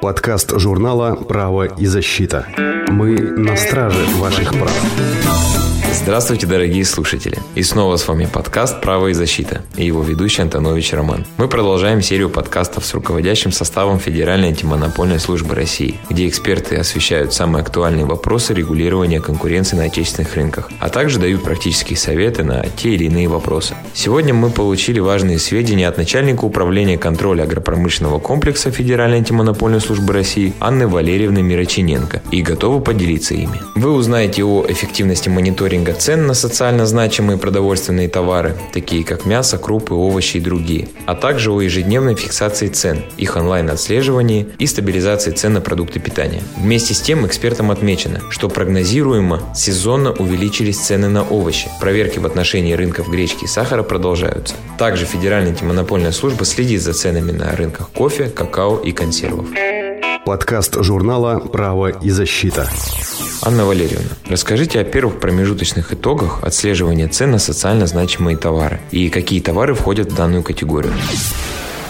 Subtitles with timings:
[0.00, 2.46] Подкаст журнала «Право и защита».
[2.88, 5.47] Мы на страже ваших прав.
[6.08, 7.38] Здравствуйте, дорогие слушатели!
[7.54, 11.26] И снова с вами подкаст «Право и защита» и его ведущий Антонович Роман.
[11.36, 17.60] Мы продолжаем серию подкастов с руководящим составом Федеральной антимонопольной службы России, где эксперты освещают самые
[17.60, 23.04] актуальные вопросы регулирования конкуренции на отечественных рынках, а также дают практические советы на те или
[23.04, 23.74] иные вопросы.
[23.92, 30.54] Сегодня мы получили важные сведения от начальника управления контроля агропромышленного комплекса Федеральной антимонопольной службы России
[30.58, 33.60] Анны Валерьевны Мирочиненко и готовы поделиться ими.
[33.74, 39.94] Вы узнаете о эффективности мониторинга цен на социально значимые продовольственные товары, такие как мясо, крупы,
[39.94, 45.60] овощи и другие, а также о ежедневной фиксации цен, их онлайн-отслеживании и стабилизации цен на
[45.60, 46.42] продукты питания.
[46.56, 51.68] Вместе с тем экспертам отмечено, что прогнозируемо сезонно увеличились цены на овощи.
[51.80, 54.54] Проверки в отношении рынков гречки и сахара продолжаются.
[54.78, 59.46] Также Федеральная антимонопольная служба следит за ценами на рынках кофе, какао и консервов.
[60.28, 62.68] Подкаст журнала «Право и защита».
[63.40, 69.40] Анна Валерьевна, расскажите о первых промежуточных итогах отслеживания цен на социально значимые товары и какие
[69.40, 70.92] товары входят в данную категорию.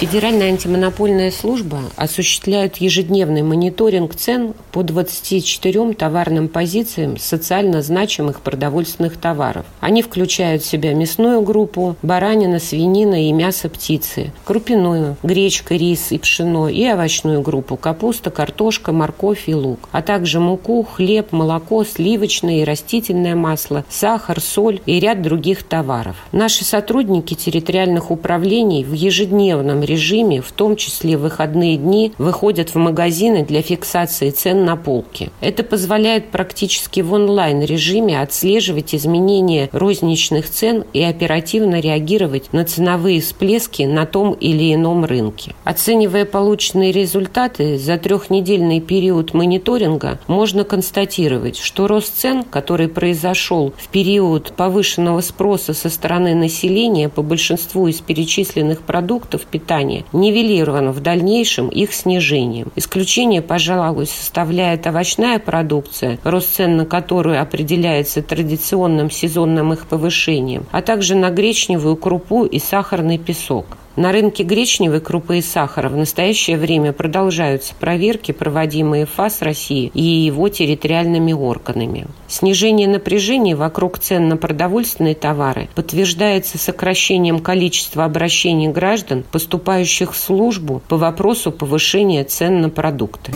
[0.00, 9.66] Федеральная антимонопольная служба осуществляет ежедневный мониторинг цен по 24 товарным позициям социально значимых продовольственных товаров.
[9.80, 16.18] Они включают в себя мясную группу, баранина, свинина и мясо птицы, крупяную, гречка, рис и
[16.18, 22.62] пшено и овощную группу, капуста, картошка, морковь и лук, а также муку, хлеб, молоко, сливочное
[22.62, 26.16] и растительное масло, сахар, соль и ряд других товаров.
[26.32, 32.76] Наши сотрудники территориальных управлений в ежедневном режиме, в том числе в выходные дни, выходят в
[32.76, 35.30] магазины для фиксации цен на полке.
[35.40, 43.82] Это позволяет практически в онлайн-режиме отслеживать изменения розничных цен и оперативно реагировать на ценовые всплески
[43.82, 45.54] на том или ином рынке.
[45.64, 53.88] Оценивая полученные результаты за трехнедельный период мониторинга, можно констатировать, что рост цен, который произошел в
[53.88, 61.00] период повышенного спроса со стороны населения по большинству из перечисленных продуктов питания, питания нивелировано в
[61.00, 62.68] дальнейшем их снижением.
[62.76, 70.82] Исключение, пожалуй, составляет овощная продукция, рост цен на которую определяется традиционным сезонным их повышением, а
[70.82, 73.66] также на гречневую крупу и сахарный песок.
[73.96, 80.02] На рынке гречневой крупы и сахара в настоящее время продолжаются проверки, проводимые ФАС России и
[80.02, 82.06] его территориальными органами.
[82.28, 90.82] Снижение напряжения вокруг цен на продовольственные товары подтверждается сокращением количества обращений граждан, поступающих в службу
[90.88, 93.32] по вопросу повышения цен на продукты.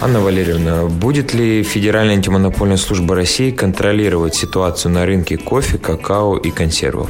[0.00, 6.50] Анна Валерьевна, будет ли Федеральная антимонопольная служба России контролировать ситуацию на рынке кофе, какао и
[6.50, 7.08] консервов?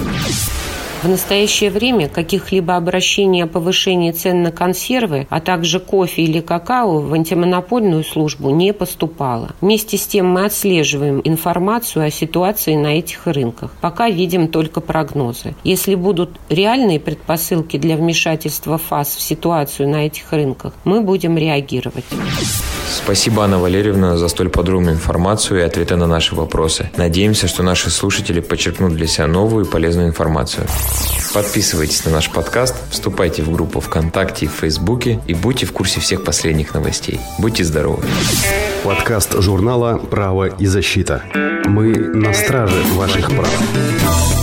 [1.04, 7.00] В настоящее время каких-либо обращений о повышении цен на консервы, а также кофе или какао
[7.00, 9.50] в антимонопольную службу не поступало.
[9.60, 13.72] Вместе с тем мы отслеживаем информацию о ситуации на этих рынках.
[13.82, 15.54] Пока видим только прогнозы.
[15.62, 22.06] Если будут реальные предпосылки для вмешательства ФАС в ситуацию на этих рынках, мы будем реагировать.
[22.90, 26.90] Спасибо, Анна Валерьевна, за столь подробную информацию и ответы на наши вопросы.
[26.96, 30.66] Надеемся, что наши слушатели подчеркнут для себя новую и полезную информацию.
[31.32, 36.24] Подписывайтесь на наш подкаст, вступайте в группу ВКонтакте и Фейсбуке и будьте в курсе всех
[36.24, 37.20] последних новостей.
[37.38, 38.04] Будьте здоровы!
[38.84, 41.22] Подкаст журнала «Право и защита».
[41.64, 44.33] Мы на страже ваших прав.